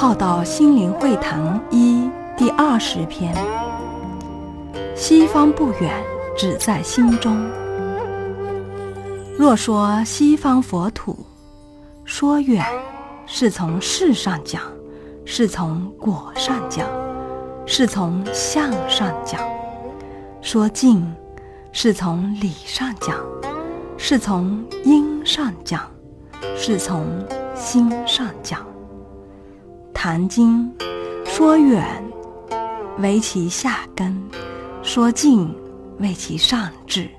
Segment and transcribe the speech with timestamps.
[0.00, 3.34] 浩道心灵会堂一第二十篇：
[4.94, 5.92] 西方不远，
[6.36, 7.36] 只在心中。
[9.36, 11.18] 若说西方佛土，
[12.04, 12.64] 说远
[13.26, 14.62] 是从事上讲，
[15.24, 16.86] 是从果上讲，
[17.66, 19.40] 是从相上讲；
[20.40, 21.04] 说近
[21.72, 23.16] 是从理上讲，
[23.96, 25.90] 是从因上讲，
[26.56, 27.04] 是从
[27.56, 28.60] 心上讲。
[30.00, 30.72] 《谈经》
[31.28, 31.84] 说远
[33.00, 34.16] 为其下根，
[34.80, 35.52] 说近
[35.98, 37.10] 为其上智。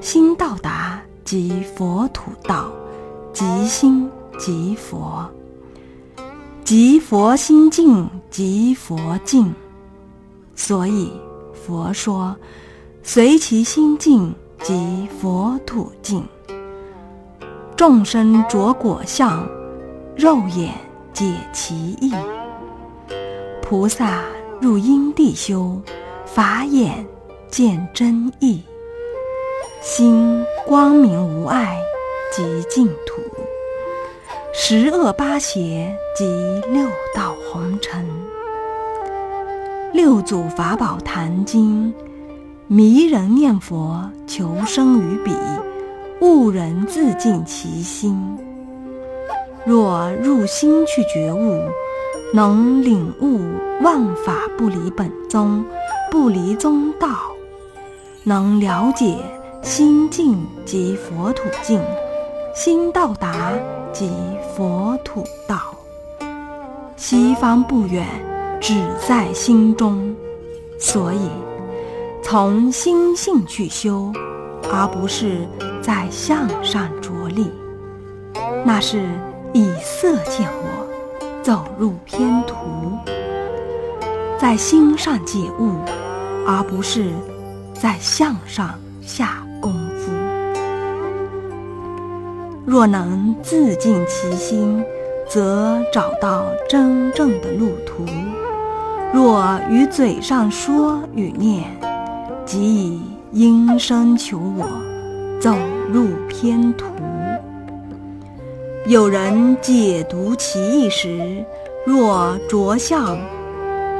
[0.00, 2.70] 心到达即佛土道，
[3.32, 5.28] 即心即佛，
[6.62, 9.52] 即佛心净即佛净。
[10.54, 11.12] 所以
[11.66, 12.36] 佛说：
[13.02, 16.24] 随其心净，即佛土净。
[17.76, 19.44] 众生着果相，
[20.16, 20.72] 肉眼。
[21.14, 22.12] 解其意，
[23.62, 24.24] 菩萨
[24.60, 25.80] 入因地修，
[26.26, 27.06] 法眼
[27.48, 28.60] 见真意，
[29.80, 31.78] 心光明无碍，
[32.32, 33.22] 即净土。
[34.52, 36.24] 十恶八邪即
[36.68, 36.84] 六
[37.14, 38.04] 道红尘。
[39.92, 41.94] 六祖法宝坛经，
[42.66, 45.32] 迷人念佛求生于彼，
[46.20, 48.36] 悟人自尽其心。
[49.66, 51.62] 若入心去觉悟，
[52.34, 53.40] 能领悟
[53.80, 55.64] 万法不离本宗，
[56.10, 57.08] 不离宗道；
[58.24, 59.16] 能了解
[59.62, 61.80] 心净即佛土净，
[62.54, 63.52] 心到达
[63.90, 64.10] 即
[64.54, 65.74] 佛土道。
[66.96, 68.06] 西方不远，
[68.60, 68.74] 只
[69.08, 70.14] 在心中。
[70.78, 71.30] 所以，
[72.22, 74.12] 从心性去修，
[74.70, 75.48] 而不是
[75.80, 77.50] 在相上着力，
[78.62, 79.08] 那是。
[79.56, 80.84] 以色见我，
[81.40, 82.56] 走入偏途，
[84.36, 85.76] 在心上解悟，
[86.44, 87.12] 而不是
[87.72, 90.10] 在相上下功夫。
[92.66, 94.84] 若能自尽其心，
[95.28, 98.04] 则找到真正的路途；
[99.12, 101.70] 若于嘴上说与念，
[102.44, 104.66] 即以音声求我，
[105.40, 105.54] 走
[105.92, 106.86] 入偏途。
[108.86, 111.42] 有人解读其意时，
[111.86, 113.18] 若着相，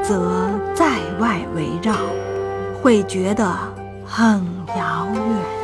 [0.03, 1.95] 则在外围绕，
[2.83, 3.51] 会觉得
[4.05, 4.39] 很
[4.77, 5.54] 遥远。